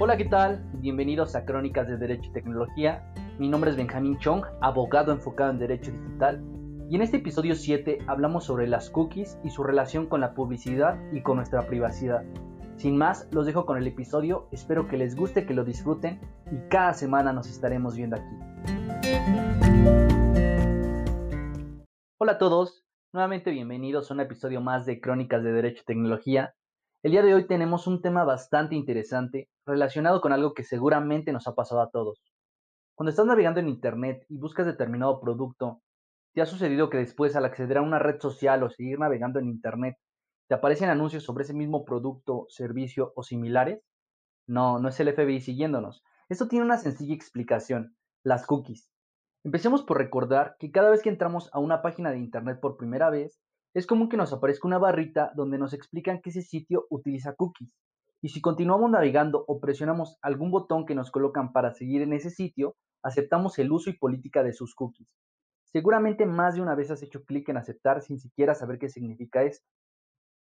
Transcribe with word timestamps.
Hola, 0.00 0.16
¿qué 0.16 0.24
tal? 0.24 0.60
Bienvenidos 0.80 1.36
a 1.36 1.44
Crónicas 1.44 1.86
de 1.86 1.96
Derecho 1.96 2.28
y 2.28 2.32
Tecnología. 2.32 3.08
Mi 3.38 3.48
nombre 3.48 3.70
es 3.70 3.76
Benjamín 3.76 4.18
Chong, 4.18 4.44
abogado 4.60 5.12
enfocado 5.12 5.52
en 5.52 5.60
Derecho 5.60 5.92
Digital. 5.92 6.42
Y 6.90 6.96
en 6.96 7.02
este 7.02 7.18
episodio 7.18 7.54
7 7.54 7.98
hablamos 8.08 8.44
sobre 8.44 8.66
las 8.66 8.90
cookies 8.90 9.38
y 9.44 9.50
su 9.50 9.62
relación 9.62 10.06
con 10.06 10.20
la 10.20 10.34
publicidad 10.34 10.98
y 11.12 11.22
con 11.22 11.36
nuestra 11.36 11.68
privacidad. 11.68 12.24
Sin 12.76 12.96
más, 12.96 13.28
los 13.30 13.46
dejo 13.46 13.66
con 13.66 13.78
el 13.78 13.86
episodio, 13.86 14.48
espero 14.50 14.88
que 14.88 14.96
les 14.96 15.14
guste, 15.14 15.46
que 15.46 15.54
lo 15.54 15.64
disfruten 15.64 16.18
y 16.50 16.68
cada 16.68 16.92
semana 16.92 17.32
nos 17.32 17.48
estaremos 17.48 17.94
viendo 17.94 18.16
aquí. 18.16 18.34
Hola 22.18 22.32
a 22.32 22.38
todos, 22.38 22.84
nuevamente 23.12 23.52
bienvenidos 23.52 24.10
a 24.10 24.14
un 24.14 24.20
episodio 24.20 24.60
más 24.60 24.86
de 24.86 25.00
Crónicas 25.00 25.44
de 25.44 25.52
Derecho 25.52 25.82
y 25.82 25.86
Tecnología. 25.86 26.52
El 27.04 27.10
día 27.10 27.22
de 27.22 27.34
hoy 27.34 27.46
tenemos 27.46 27.86
un 27.86 28.00
tema 28.00 28.24
bastante 28.24 28.74
interesante 28.74 29.50
relacionado 29.66 30.22
con 30.22 30.32
algo 30.32 30.54
que 30.54 30.64
seguramente 30.64 31.32
nos 31.32 31.46
ha 31.46 31.54
pasado 31.54 31.82
a 31.82 31.90
todos. 31.90 32.22
Cuando 32.94 33.10
estás 33.10 33.26
navegando 33.26 33.60
en 33.60 33.68
Internet 33.68 34.24
y 34.30 34.38
buscas 34.38 34.64
determinado 34.64 35.20
producto, 35.20 35.82
¿te 36.32 36.40
ha 36.40 36.46
sucedido 36.46 36.88
que 36.88 36.96
después 36.96 37.36
al 37.36 37.44
acceder 37.44 37.76
a 37.76 37.82
una 37.82 37.98
red 37.98 38.18
social 38.22 38.62
o 38.62 38.70
seguir 38.70 38.98
navegando 38.98 39.38
en 39.38 39.50
Internet, 39.50 39.98
te 40.48 40.54
aparecen 40.54 40.88
anuncios 40.88 41.24
sobre 41.24 41.44
ese 41.44 41.52
mismo 41.52 41.84
producto, 41.84 42.46
servicio 42.48 43.12
o 43.16 43.22
similares? 43.22 43.82
No, 44.46 44.78
no 44.78 44.88
es 44.88 44.98
el 44.98 45.12
FBI 45.12 45.42
siguiéndonos. 45.42 46.02
Esto 46.30 46.48
tiene 46.48 46.64
una 46.64 46.78
sencilla 46.78 47.14
explicación, 47.14 47.94
las 48.22 48.46
cookies. 48.46 48.90
Empecemos 49.44 49.82
por 49.82 49.98
recordar 49.98 50.56
que 50.58 50.72
cada 50.72 50.88
vez 50.88 51.02
que 51.02 51.10
entramos 51.10 51.50
a 51.52 51.58
una 51.58 51.82
página 51.82 52.10
de 52.12 52.16
Internet 52.16 52.60
por 52.60 52.78
primera 52.78 53.10
vez, 53.10 53.42
es 53.74 53.88
común 53.88 54.08
que 54.08 54.16
nos 54.16 54.32
aparezca 54.32 54.68
una 54.68 54.78
barrita 54.78 55.32
donde 55.34 55.58
nos 55.58 55.72
explican 55.72 56.20
que 56.22 56.30
ese 56.30 56.42
sitio 56.42 56.86
utiliza 56.90 57.34
cookies. 57.34 57.74
Y 58.22 58.28
si 58.28 58.40
continuamos 58.40 58.88
navegando 58.88 59.44
o 59.48 59.58
presionamos 59.58 60.16
algún 60.22 60.52
botón 60.52 60.86
que 60.86 60.94
nos 60.94 61.10
colocan 61.10 61.52
para 61.52 61.72
seguir 61.72 62.00
en 62.00 62.12
ese 62.12 62.30
sitio, 62.30 62.76
aceptamos 63.02 63.58
el 63.58 63.72
uso 63.72 63.90
y 63.90 63.98
política 63.98 64.44
de 64.44 64.52
sus 64.52 64.76
cookies. 64.76 65.12
Seguramente 65.64 66.24
más 66.24 66.54
de 66.54 66.62
una 66.62 66.76
vez 66.76 66.92
has 66.92 67.02
hecho 67.02 67.24
clic 67.24 67.48
en 67.48 67.56
aceptar 67.56 68.00
sin 68.00 68.20
siquiera 68.20 68.54
saber 68.54 68.78
qué 68.78 68.88
significa 68.88 69.42
esto. 69.42 69.66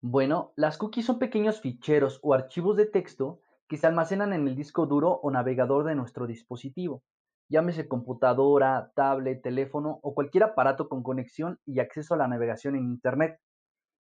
Bueno, 0.01 0.51
las 0.55 0.79
cookies 0.79 1.05
son 1.05 1.19
pequeños 1.19 1.61
ficheros 1.61 2.19
o 2.23 2.33
archivos 2.33 2.77
de 2.77 2.87
texto 2.87 3.41
que 3.67 3.77
se 3.77 3.85
almacenan 3.85 4.33
en 4.33 4.47
el 4.47 4.55
disco 4.55 4.87
duro 4.87 5.19
o 5.21 5.29
navegador 5.29 5.85
de 5.85 5.93
nuestro 5.93 6.25
dispositivo 6.25 7.03
llámese 7.49 7.87
computadora, 7.87 8.91
tablet, 8.95 9.41
teléfono 9.41 9.99
o 10.03 10.13
cualquier 10.13 10.43
aparato 10.43 10.87
con 10.87 11.03
conexión 11.03 11.59
y 11.65 11.79
acceso 11.79 12.13
a 12.13 12.17
la 12.17 12.27
navegación 12.27 12.75
en 12.75 12.85
Internet, 12.85 13.39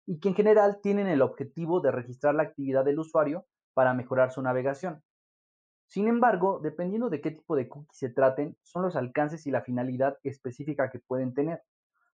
y 0.06 0.20
que 0.20 0.28
en 0.28 0.34
general 0.34 0.78
tienen 0.82 1.06
el 1.06 1.22
objetivo 1.22 1.80
de 1.80 1.90
registrar 1.90 2.34
la 2.34 2.44
actividad 2.44 2.84
del 2.84 2.98
usuario 2.98 3.46
para 3.74 3.94
mejorar 3.94 4.30
su 4.30 4.42
navegación. 4.42 5.02
Sin 5.86 6.06
embargo, 6.06 6.60
dependiendo 6.62 7.08
de 7.08 7.22
qué 7.22 7.30
tipo 7.30 7.56
de 7.56 7.68
cookies 7.68 7.98
se 7.98 8.10
traten, 8.10 8.56
son 8.62 8.82
los 8.82 8.96
alcances 8.96 9.46
y 9.46 9.50
la 9.50 9.62
finalidad 9.62 10.18
específica 10.22 10.90
que 10.90 10.98
pueden 10.98 11.32
tener. 11.32 11.62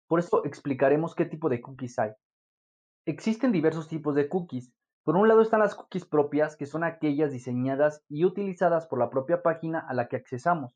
Por 0.07 0.19
eso 0.19 0.45
explicaremos 0.45 1.15
qué 1.15 1.25
tipo 1.25 1.49
de 1.49 1.61
cookies 1.61 1.97
hay. 1.97 2.11
Existen 3.05 3.51
diversos 3.51 3.87
tipos 3.87 4.13
de 4.13 4.29
cookies. 4.29 4.71
Por 5.03 5.15
un 5.15 5.27
lado 5.27 5.41
están 5.41 5.59
las 5.59 5.75
cookies 5.75 6.05
propias, 6.05 6.55
que 6.55 6.67
son 6.67 6.83
aquellas 6.83 7.31
diseñadas 7.31 8.03
y 8.07 8.25
utilizadas 8.25 8.85
por 8.85 8.99
la 8.99 9.09
propia 9.09 9.41
página 9.41 9.79
a 9.79 9.93
la 9.93 10.07
que 10.07 10.15
accesamos 10.15 10.75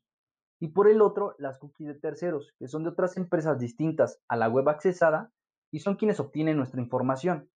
y 0.60 0.68
por 0.68 0.88
el 0.88 1.00
otro 1.00 1.34
las 1.38 1.58
cookies 1.58 1.88
de 1.88 1.94
terceros, 1.94 2.52
que 2.58 2.68
son 2.68 2.82
de 2.82 2.90
otras 2.90 3.16
empresas 3.16 3.58
distintas 3.58 4.20
a 4.28 4.36
la 4.36 4.48
web 4.48 4.68
accesada 4.68 5.30
y 5.70 5.80
son 5.80 5.96
quienes 5.96 6.20
obtienen 6.20 6.56
nuestra 6.56 6.80
información. 6.80 7.48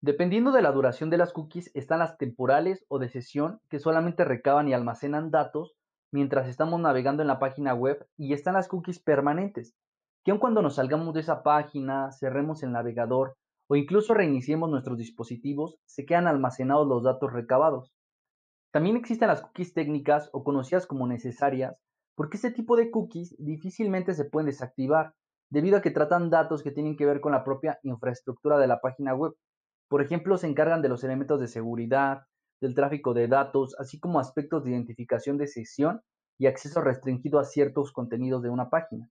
Dependiendo 0.00 0.52
de 0.52 0.62
la 0.62 0.72
duración 0.72 1.10
de 1.10 1.18
las 1.18 1.32
cookies 1.32 1.70
están 1.74 2.00
las 2.00 2.18
temporales 2.18 2.84
o 2.88 2.98
de 2.98 3.08
sesión 3.08 3.60
que 3.68 3.78
solamente 3.78 4.24
recaban 4.24 4.68
y 4.68 4.74
almacenan 4.74 5.30
datos 5.30 5.74
mientras 6.12 6.48
estamos 6.48 6.80
navegando 6.80 7.22
en 7.22 7.28
la 7.28 7.38
página 7.38 7.74
web 7.74 8.06
y 8.16 8.32
están 8.32 8.54
las 8.54 8.68
cookies 8.68 9.00
permanentes, 9.00 9.74
que 10.24 10.30
aun 10.30 10.40
cuando 10.40 10.60
nos 10.62 10.76
salgamos 10.76 11.14
de 11.14 11.20
esa 11.20 11.42
página, 11.42 12.10
cerremos 12.12 12.62
el 12.62 12.72
navegador 12.72 13.36
o 13.68 13.76
incluso 13.76 14.12
reiniciemos 14.12 14.68
nuestros 14.68 14.98
dispositivos, 14.98 15.76
se 15.86 16.04
quedan 16.04 16.26
almacenados 16.26 16.86
los 16.86 17.02
datos 17.02 17.32
recabados. 17.32 17.92
También 18.72 18.96
existen 18.96 19.28
las 19.28 19.40
cookies 19.40 19.72
técnicas 19.72 20.30
o 20.32 20.44
conocidas 20.44 20.86
como 20.86 21.06
necesarias, 21.06 21.76
porque 22.14 22.36
este 22.36 22.50
tipo 22.50 22.76
de 22.76 22.90
cookies 22.90 23.34
difícilmente 23.38 24.14
se 24.14 24.24
pueden 24.24 24.46
desactivar 24.46 25.14
debido 25.50 25.76
a 25.76 25.82
que 25.82 25.90
tratan 25.90 26.30
datos 26.30 26.62
que 26.62 26.70
tienen 26.70 26.96
que 26.96 27.06
ver 27.06 27.20
con 27.20 27.32
la 27.32 27.44
propia 27.44 27.78
infraestructura 27.82 28.58
de 28.58 28.66
la 28.66 28.80
página 28.80 29.14
web. 29.14 29.34
Por 29.88 30.02
ejemplo, 30.02 30.38
se 30.38 30.46
encargan 30.46 30.82
de 30.82 30.88
los 30.88 31.04
elementos 31.04 31.38
de 31.40 31.48
seguridad, 31.48 32.22
del 32.60 32.74
tráfico 32.74 33.12
de 33.12 33.28
datos, 33.28 33.74
así 33.78 33.98
como 33.98 34.20
aspectos 34.20 34.64
de 34.64 34.70
identificación 34.70 35.36
de 35.36 35.48
sesión 35.48 36.00
y 36.38 36.46
acceso 36.46 36.80
restringido 36.80 37.38
a 37.38 37.44
ciertos 37.44 37.92
contenidos 37.92 38.42
de 38.42 38.50
una 38.50 38.70
página. 38.70 39.08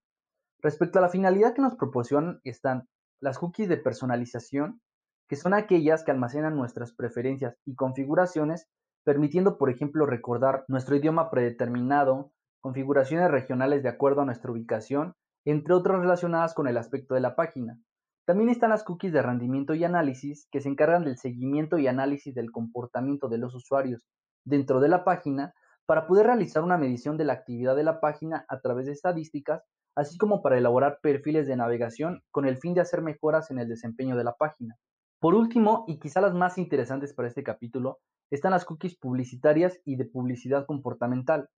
Respecto 0.59 0.99
a 0.99 1.01
la 1.01 1.09
finalidad 1.09 1.53
que 1.53 1.61
nos 1.61 1.75
proporcionan 1.75 2.39
están 2.43 2.87
las 3.19 3.37
cookies 3.37 3.69
de 3.69 3.77
personalización, 3.77 4.81
que 5.27 5.35
son 5.35 5.53
aquellas 5.53 6.03
que 6.03 6.11
almacenan 6.11 6.55
nuestras 6.55 6.93
preferencias 6.93 7.55
y 7.65 7.75
configuraciones, 7.75 8.67
permitiendo, 9.03 9.57
por 9.57 9.69
ejemplo, 9.69 10.05
recordar 10.05 10.65
nuestro 10.67 10.95
idioma 10.95 11.29
predeterminado, 11.29 12.31
configuraciones 12.61 13.29
regionales 13.29 13.83
de 13.83 13.89
acuerdo 13.89 14.21
a 14.21 14.25
nuestra 14.25 14.51
ubicación, 14.51 15.13
entre 15.45 15.73
otras 15.73 15.99
relacionadas 15.99 16.53
con 16.53 16.67
el 16.67 16.77
aspecto 16.77 17.15
de 17.15 17.21
la 17.21 17.35
página. 17.35 17.77
También 18.25 18.49
están 18.49 18.69
las 18.69 18.83
cookies 18.83 19.11
de 19.11 19.21
rendimiento 19.21 19.73
y 19.73 19.83
análisis 19.83 20.47
que 20.51 20.61
se 20.61 20.69
encargan 20.69 21.03
del 21.03 21.17
seguimiento 21.17 21.79
y 21.79 21.87
análisis 21.87 22.33
del 22.35 22.51
comportamiento 22.51 23.27
de 23.27 23.39
los 23.39 23.55
usuarios 23.55 24.05
dentro 24.45 24.79
de 24.79 24.89
la 24.89 25.03
página 25.03 25.53
para 25.85 26.07
poder 26.07 26.27
realizar 26.27 26.63
una 26.63 26.77
medición 26.77 27.17
de 27.17 27.25
la 27.25 27.33
actividad 27.33 27.75
de 27.75 27.83
la 27.83 27.99
página 27.99 28.45
a 28.47 28.59
través 28.61 28.85
de 28.85 28.93
estadísticas, 28.93 29.63
así 29.95 30.17
como 30.17 30.41
para 30.41 30.57
elaborar 30.57 30.99
perfiles 31.01 31.47
de 31.47 31.55
navegación 31.55 32.21
con 32.31 32.45
el 32.45 32.57
fin 32.57 32.73
de 32.73 32.81
hacer 32.81 33.01
mejoras 33.01 33.51
en 33.51 33.59
el 33.59 33.67
desempeño 33.67 34.15
de 34.15 34.23
la 34.23 34.35
página. 34.35 34.77
Por 35.19 35.35
último, 35.35 35.83
y 35.87 35.99
quizá 35.99 36.21
las 36.21 36.33
más 36.33 36.57
interesantes 36.57 37.13
para 37.13 37.27
este 37.27 37.43
capítulo, 37.43 37.99
están 38.31 38.51
las 38.51 38.65
cookies 38.65 38.97
publicitarias 38.97 39.79
y 39.83 39.97
de 39.97 40.05
publicidad 40.05 40.65
comportamental, 40.65 41.49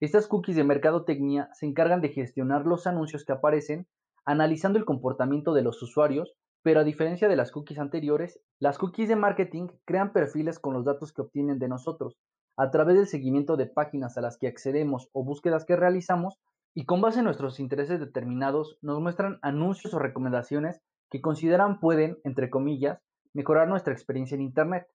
estas 0.00 0.28
cookies 0.28 0.56
de 0.56 0.64
mercadotecnia 0.64 1.50
se 1.54 1.66
encargan 1.66 2.00
de 2.00 2.10
gestionar 2.10 2.66
los 2.66 2.86
anuncios 2.86 3.24
que 3.24 3.32
aparecen, 3.32 3.86
analizando 4.24 4.78
el 4.78 4.84
comportamiento 4.84 5.54
de 5.54 5.62
los 5.62 5.82
usuarios, 5.82 6.34
pero 6.62 6.80
a 6.80 6.84
diferencia 6.84 7.28
de 7.28 7.36
las 7.36 7.50
cookies 7.50 7.78
anteriores, 7.78 8.40
las 8.60 8.78
cookies 8.78 9.08
de 9.08 9.16
marketing 9.16 9.68
crean 9.84 10.12
perfiles 10.12 10.58
con 10.58 10.74
los 10.74 10.84
datos 10.84 11.12
que 11.12 11.22
obtienen 11.22 11.58
de 11.58 11.68
nosotros, 11.68 12.16
a 12.56 12.70
través 12.70 12.96
del 12.96 13.06
seguimiento 13.06 13.56
de 13.56 13.66
páginas 13.66 14.16
a 14.16 14.20
las 14.20 14.36
que 14.36 14.48
accedemos 14.48 15.08
o 15.12 15.24
búsquedas 15.24 15.64
que 15.64 15.76
realizamos, 15.76 16.38
y 16.74 16.84
con 16.84 17.00
base 17.00 17.20
en 17.20 17.24
nuestros 17.24 17.58
intereses 17.58 17.98
determinados 17.98 18.78
nos 18.82 19.00
muestran 19.00 19.38
anuncios 19.42 19.94
o 19.94 19.98
recomendaciones 19.98 20.80
que 21.10 21.20
consideran 21.20 21.80
pueden, 21.80 22.18
entre 22.22 22.50
comillas, 22.50 23.00
mejorar 23.32 23.68
nuestra 23.68 23.92
experiencia 23.92 24.34
en 24.34 24.42
Internet. 24.42 24.86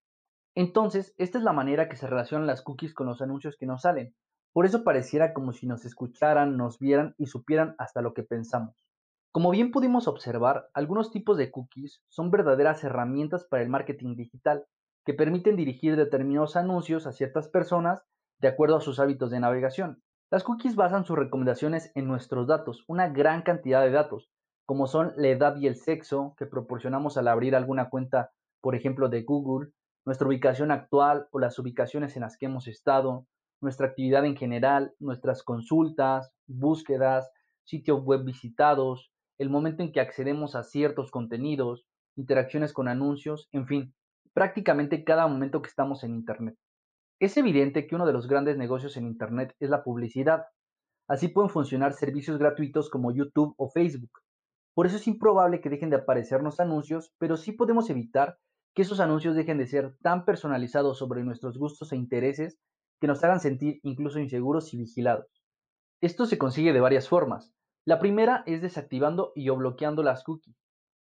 Entonces, 0.56 1.14
esta 1.18 1.40
es 1.40 1.44
la 1.44 1.54
manera 1.54 1.90
que 1.90 1.96
se 1.96 2.08
relacionan 2.08 2.48
las 2.48 2.62
cookies 2.62 2.94
con 2.94 3.08
los 3.08 3.22
anuncios 3.22 3.58
que 3.58 3.66
nos 3.66 3.82
salen, 3.82 4.14
por 4.54 4.66
eso 4.66 4.84
pareciera 4.84 5.34
como 5.34 5.52
si 5.52 5.66
nos 5.66 5.84
escucharan, 5.84 6.56
nos 6.58 6.80
vieran 6.80 7.16
y 7.18 7.26
supieran 7.26 7.76
hasta 7.80 8.02
lo 8.02 8.14
que 8.14 8.24
pensamos. 8.24 8.76
Como 9.32 9.50
bien 9.50 9.72
pudimos 9.72 10.08
observar, 10.08 10.70
algunos 10.76 11.10
tipos 11.12 11.38
de 11.38 11.50
cookies 11.50 12.04
son 12.08 12.30
verdaderas 12.30 12.84
herramientas 12.84 13.46
para 13.46 13.64
el 13.64 13.70
marketing 13.70 14.16
digital, 14.16 14.66
que 15.06 15.16
permiten 15.16 15.56
dirigir 15.56 15.96
determinados 15.96 16.56
anuncios 16.56 17.08
a 17.08 17.12
ciertas 17.12 17.50
personas 17.50 18.04
de 18.40 18.48
acuerdo 18.48 18.78
a 18.78 18.82
sus 18.82 19.00
hábitos 19.00 19.32
de 19.32 19.40
navegación. 19.40 20.04
Las 20.30 20.44
cookies 20.44 20.76
basan 20.76 21.04
sus 21.04 21.18
recomendaciones 21.18 21.92
en 21.96 22.08
nuestros 22.08 22.48
datos, 22.48 22.84
una 22.88 23.10
gran 23.10 23.42
cantidad 23.42 23.82
de 23.82 23.92
datos, 23.92 24.30
como 24.66 24.88
son 24.88 25.14
la 25.18 25.30
edad 25.30 25.58
y 25.58 25.68
el 25.68 25.76
sexo 25.76 26.36
que 26.38 26.46
proporcionamos 26.46 27.18
al 27.18 27.28
abrir 27.28 27.56
alguna 27.56 27.90
cuenta, 27.90 28.32
por 28.62 28.76
ejemplo, 28.76 29.10
de 29.10 29.24
Google, 29.24 29.72
nuestra 30.06 30.28
ubicación 30.28 30.72
actual 30.72 31.28
o 31.32 31.40
las 31.40 31.58
ubicaciones 31.58 32.16
en 32.16 32.22
las 32.22 32.38
que 32.38 32.46
hemos 32.46 32.68
estado, 32.68 33.26
nuestra 33.64 33.88
actividad 33.88 34.26
en 34.26 34.36
general, 34.36 34.94
nuestras 35.00 35.42
consultas, 35.42 36.32
búsquedas, 36.46 37.32
sitios 37.64 38.04
web 38.04 38.24
visitados, 38.24 39.12
el 39.40 39.50
momento 39.50 39.82
en 39.82 39.92
que 39.92 40.02
accedemos 40.02 40.56
a 40.56 40.64
ciertos 40.64 41.10
contenidos, 41.10 41.86
interacciones 42.16 42.74
con 42.74 42.88
anuncios, 42.88 43.48
en 43.52 43.66
fin, 43.66 43.96
prácticamente 44.34 45.04
cada 45.04 45.28
momento 45.28 45.62
que 45.62 45.70
estamos 45.70 46.04
en 46.04 46.14
Internet. 46.14 46.58
Es 47.20 47.38
evidente 47.38 47.88
que 47.88 47.96
uno 47.96 48.06
de 48.06 48.14
los 48.14 48.28
grandes 48.28 48.58
negocios 48.58 48.98
en 48.98 49.08
Internet 49.08 49.56
es 49.60 49.70
la 49.70 49.84
publicidad. 49.84 50.46
Así 51.08 51.30
pueden 51.30 51.50
funcionar 51.50 51.94
servicios 51.94 52.38
gratuitos 52.38 52.90
como 52.90 53.14
YouTube 53.14 53.54
o 53.58 53.70
Facebook. 53.70 54.12
Por 54.74 54.88
eso 54.88 54.98
es 54.98 55.08
improbable 55.08 55.62
que 55.62 55.70
dejen 55.70 55.90
de 55.90 55.98
aparecernos 55.98 56.60
anuncios, 56.60 57.14
pero 57.20 57.38
sí 57.38 57.52
podemos 57.52 57.90
evitar 57.90 58.38
que 58.76 58.82
esos 58.82 59.00
anuncios 59.00 59.36
dejen 59.36 59.58
de 59.58 59.68
ser 59.68 59.96
tan 60.02 60.26
personalizados 60.26 60.98
sobre 60.98 61.24
nuestros 61.24 61.58
gustos 61.58 61.92
e 61.92 61.96
intereses 61.96 62.60
que 63.00 63.08
nos 63.08 63.24
hagan 63.24 63.40
sentir 63.40 63.80
incluso 63.84 64.20
inseguros 64.20 64.74
y 64.74 64.78
vigilados. 64.78 65.28
Esto 66.02 66.26
se 66.26 66.38
consigue 66.38 66.74
de 66.74 66.82
varias 66.82 67.08
formas. 67.08 67.54
La 67.86 68.00
primera 68.00 68.44
es 68.46 68.62
desactivando 68.62 69.32
y 69.36 69.50
o 69.50 69.56
bloqueando 69.56 70.04
las 70.04 70.24
cookies. 70.24 70.56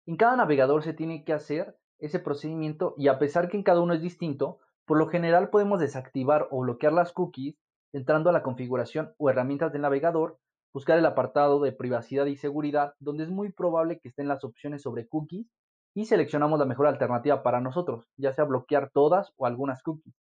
En 0.06 0.16
cada 0.16 0.36
navegador 0.36 0.82
se 0.82 0.94
tiene 0.94 1.24
que 1.24 1.32
hacer 1.32 1.76
ese 1.98 2.18
procedimiento 2.18 2.94
y 2.96 3.08
a 3.08 3.18
pesar 3.18 3.48
que 3.48 3.56
en 3.56 3.62
cada 3.62 3.80
uno 3.80 3.94
es 3.94 4.02
distinto, 4.02 4.60
Por 4.86 4.96
lo 4.96 5.08
general 5.08 5.50
podemos 5.50 5.80
desactivar 5.80 6.48
o 6.50 6.60
bloquear 6.60 6.94
las 6.94 7.12
cookies 7.12 7.58
entrando 7.92 8.30
a 8.30 8.32
la 8.32 8.42
configuración 8.42 9.12
o 9.18 9.28
herramientas 9.28 9.70
del 9.70 9.82
navegador, 9.82 10.38
buscar 10.72 10.98
el 10.98 11.04
apartado 11.04 11.60
de 11.60 11.72
privacidad 11.72 12.24
y 12.24 12.36
seguridad, 12.36 12.94
donde 12.98 13.24
es 13.24 13.30
muy 13.30 13.52
probable 13.52 13.98
que 14.00 14.08
estén 14.08 14.28
las 14.28 14.44
opciones 14.44 14.80
sobre 14.82 15.06
cookies 15.06 15.46
y 15.94 16.06
seleccionamos 16.06 16.58
la 16.58 16.64
mejor 16.64 16.86
alternativa 16.86 17.42
para 17.42 17.60
nosotros, 17.60 18.08
ya 18.16 18.32
sea 18.32 18.44
bloquear 18.44 18.90
todas 18.90 19.32
o 19.36 19.44
algunas 19.44 19.82
cookies. 19.82 20.14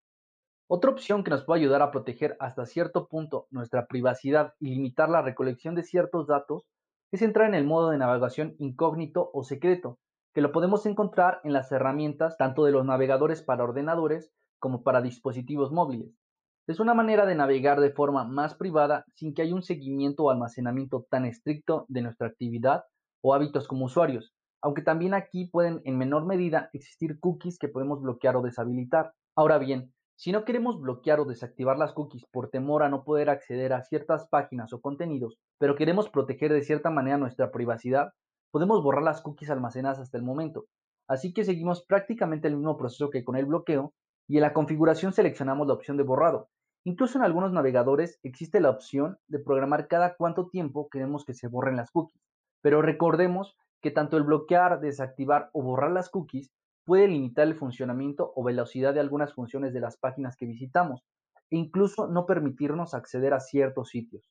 Otra 0.68 0.90
opción 0.90 1.22
que 1.22 1.30
nos 1.30 1.44
puede 1.44 1.60
ayudar 1.60 1.80
a 1.80 1.92
proteger 1.92 2.36
hasta 2.40 2.66
cierto 2.66 3.06
punto 3.06 3.46
nuestra 3.50 3.86
privacidad 3.86 4.54
y 4.58 4.70
limitar 4.70 5.08
la 5.08 5.22
recolección 5.22 5.76
de 5.76 5.84
ciertos 5.84 6.26
datos 6.26 6.66
es 7.12 7.22
entrar 7.22 7.48
en 7.48 7.54
el 7.54 7.64
modo 7.64 7.90
de 7.90 7.98
navegación 7.98 8.56
incógnito 8.58 9.30
o 9.32 9.44
secreto, 9.44 10.00
que 10.34 10.40
lo 10.40 10.50
podemos 10.50 10.84
encontrar 10.84 11.40
en 11.44 11.52
las 11.52 11.70
herramientas 11.70 12.36
tanto 12.36 12.64
de 12.64 12.72
los 12.72 12.84
navegadores 12.84 13.42
para 13.42 13.62
ordenadores 13.62 14.32
como 14.58 14.82
para 14.82 15.02
dispositivos 15.02 15.70
móviles. 15.70 16.18
Es 16.66 16.80
una 16.80 16.94
manera 16.94 17.26
de 17.26 17.36
navegar 17.36 17.78
de 17.78 17.92
forma 17.92 18.24
más 18.24 18.56
privada 18.56 19.04
sin 19.14 19.34
que 19.34 19.42
haya 19.42 19.54
un 19.54 19.62
seguimiento 19.62 20.24
o 20.24 20.30
almacenamiento 20.30 21.06
tan 21.08 21.26
estricto 21.26 21.86
de 21.88 22.02
nuestra 22.02 22.26
actividad 22.26 22.82
o 23.22 23.34
hábitos 23.34 23.68
como 23.68 23.84
usuarios, 23.84 24.34
aunque 24.60 24.82
también 24.82 25.14
aquí 25.14 25.44
pueden 25.46 25.80
en 25.84 25.96
menor 25.96 26.26
medida 26.26 26.70
existir 26.72 27.20
cookies 27.20 27.56
que 27.56 27.68
podemos 27.68 28.02
bloquear 28.02 28.34
o 28.34 28.42
deshabilitar. 28.42 29.12
Ahora 29.36 29.58
bien, 29.58 29.92
si 30.16 30.32
no 30.32 30.46
queremos 30.46 30.80
bloquear 30.80 31.20
o 31.20 31.26
desactivar 31.26 31.78
las 31.78 31.92
cookies 31.92 32.24
por 32.32 32.48
temor 32.48 32.82
a 32.82 32.88
no 32.88 33.04
poder 33.04 33.28
acceder 33.28 33.74
a 33.74 33.82
ciertas 33.82 34.26
páginas 34.28 34.72
o 34.72 34.80
contenidos, 34.80 35.38
pero 35.58 35.76
queremos 35.76 36.08
proteger 36.08 36.52
de 36.54 36.62
cierta 36.62 36.88
manera 36.88 37.18
nuestra 37.18 37.52
privacidad, 37.52 38.12
podemos 38.50 38.82
borrar 38.82 39.02
las 39.02 39.20
cookies 39.20 39.50
almacenadas 39.50 39.98
hasta 39.98 40.16
el 40.16 40.24
momento. 40.24 40.64
Así 41.06 41.34
que 41.34 41.44
seguimos 41.44 41.84
prácticamente 41.84 42.48
el 42.48 42.56
mismo 42.56 42.78
proceso 42.78 43.10
que 43.10 43.24
con 43.24 43.36
el 43.36 43.44
bloqueo 43.44 43.92
y 44.26 44.36
en 44.36 44.42
la 44.42 44.54
configuración 44.54 45.12
seleccionamos 45.12 45.66
la 45.66 45.74
opción 45.74 45.98
de 45.98 46.02
borrado. 46.02 46.48
Incluso 46.84 47.18
en 47.18 47.24
algunos 47.24 47.52
navegadores 47.52 48.18
existe 48.22 48.60
la 48.60 48.70
opción 48.70 49.18
de 49.28 49.38
programar 49.38 49.86
cada 49.86 50.16
cuánto 50.16 50.48
tiempo 50.48 50.88
queremos 50.88 51.26
que 51.26 51.34
se 51.34 51.48
borren 51.48 51.76
las 51.76 51.90
cookies. 51.90 52.22
Pero 52.62 52.80
recordemos 52.80 53.56
que 53.82 53.90
tanto 53.90 54.16
el 54.16 54.22
bloquear, 54.22 54.80
desactivar 54.80 55.50
o 55.52 55.62
borrar 55.62 55.92
las 55.92 56.08
cookies 56.08 56.50
puede 56.86 57.08
limitar 57.08 57.46
el 57.46 57.56
funcionamiento 57.56 58.32
o 58.34 58.44
velocidad 58.44 58.94
de 58.94 59.00
algunas 59.00 59.34
funciones 59.34 59.74
de 59.74 59.80
las 59.80 59.98
páginas 59.98 60.36
que 60.36 60.46
visitamos 60.46 61.02
e 61.50 61.56
incluso 61.56 62.06
no 62.06 62.24
permitirnos 62.26 62.94
acceder 62.94 63.34
a 63.34 63.40
ciertos 63.40 63.90
sitios. 63.90 64.24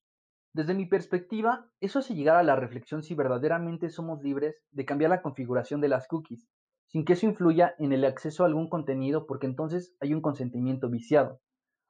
Desde 0.53 0.73
mi 0.73 0.85
perspectiva, 0.85 1.69
eso 1.81 1.99
hace 1.99 2.15
llegar 2.15 2.37
a 2.37 2.43
la 2.43 2.55
reflexión 2.55 3.03
si 3.03 3.13
verdaderamente 3.13 3.89
somos 3.89 4.23
libres 4.23 4.55
de 4.71 4.85
cambiar 4.85 5.11
la 5.11 5.21
configuración 5.21 5.81
de 5.81 5.89
las 5.89 6.07
cookies, 6.07 6.47
sin 6.87 7.03
que 7.03 7.13
eso 7.13 7.25
influya 7.25 7.75
en 7.77 7.91
el 7.91 8.05
acceso 8.05 8.43
a 8.43 8.47
algún 8.47 8.69
contenido 8.69 9.27
porque 9.27 9.47
entonces 9.47 9.97
hay 9.99 10.13
un 10.13 10.21
consentimiento 10.21 10.89
viciado. 10.89 11.41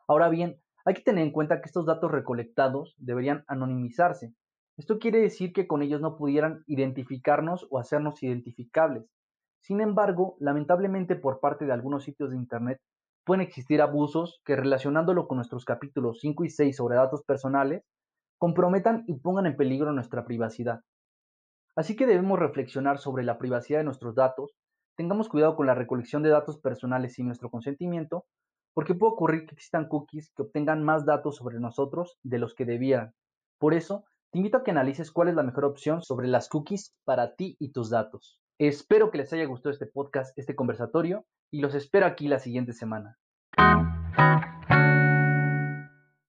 Ahora 0.07 0.29
bien, 0.29 0.59
hay 0.83 0.95
que 0.95 1.03
tener 1.03 1.23
en 1.23 1.31
cuenta 1.31 1.61
que 1.61 1.67
estos 1.67 1.85
datos 1.85 2.11
recolectados 2.11 2.95
deberían 2.97 3.43
anonimizarse. 3.47 4.33
Esto 4.77 4.97
quiere 4.97 5.19
decir 5.19 5.53
que 5.53 5.67
con 5.67 5.83
ellos 5.83 6.01
no 6.01 6.17
pudieran 6.17 6.63
identificarnos 6.65 7.67
o 7.69 7.77
hacernos 7.77 8.21
identificables. 8.23 9.14
Sin 9.65 9.81
embargo, 9.81 10.37
lamentablemente 10.39 11.15
por 11.15 11.39
parte 11.39 11.65
de 11.65 11.71
algunos 11.71 12.03
sitios 12.03 12.29
de 12.29 12.37
Internet 12.37 12.79
pueden 13.25 13.41
existir 13.41 13.81
abusos 13.81 14.39
que 14.45 14.55
relacionándolo 14.55 15.27
con 15.27 15.37
nuestros 15.37 15.65
capítulos 15.65 16.19
5 16.19 16.45
y 16.45 16.51
6 16.51 16.75
sobre 16.75 16.97
datos 16.97 17.23
personales, 17.23 17.83
comprometan 18.37 19.05
y 19.07 19.15
pongan 19.15 19.47
en 19.47 19.57
peligro 19.57 19.91
nuestra 19.91 20.23
privacidad. 20.23 20.81
Así 21.75 21.95
que 21.95 22.05
debemos 22.05 22.37
reflexionar 22.37 22.99
sobre 22.99 23.23
la 23.23 23.39
privacidad 23.39 23.79
de 23.79 23.85
nuestros 23.85 24.13
datos, 24.13 24.51
tengamos 24.95 25.29
cuidado 25.29 25.55
con 25.55 25.65
la 25.65 25.73
recolección 25.73 26.21
de 26.21 26.29
datos 26.29 26.59
personales 26.59 27.13
sin 27.13 27.25
nuestro 27.25 27.49
consentimiento 27.49 28.25
porque 28.75 28.93
puede 28.93 29.13
ocurrir 29.13 29.47
que 29.47 29.55
existan 29.55 29.87
cookies 29.87 30.31
que 30.35 30.43
obtengan 30.43 30.83
más 30.83 31.07
datos 31.07 31.37
sobre 31.37 31.59
nosotros 31.59 32.19
de 32.21 32.37
los 32.37 32.53
que 32.53 32.65
debieran. 32.65 33.15
Por 33.57 33.73
eso, 33.73 34.05
te 34.29 34.37
invito 34.37 34.57
a 34.57 34.63
que 34.63 34.69
analices 34.69 35.11
cuál 35.11 35.29
es 35.29 35.33
la 35.33 35.41
mejor 35.41 35.65
opción 35.65 36.03
sobre 36.03 36.27
las 36.27 36.49
cookies 36.49 36.93
para 37.03 37.33
ti 37.33 37.55
y 37.57 37.71
tus 37.71 37.89
datos. 37.89 38.44
Espero 38.57 39.11
que 39.11 39.17
les 39.17 39.33
haya 39.33 39.45
gustado 39.45 39.73
este 39.73 39.85
podcast, 39.85 40.37
este 40.39 40.55
conversatorio, 40.55 41.25
y 41.51 41.59
los 41.59 41.75
espero 41.75 42.05
aquí 42.05 42.29
la 42.29 42.39
siguiente 42.39 42.71
semana. 42.71 43.17